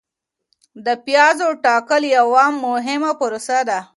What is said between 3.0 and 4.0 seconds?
پروسه ده.